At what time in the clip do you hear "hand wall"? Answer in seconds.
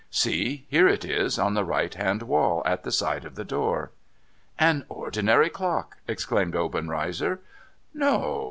1.93-2.63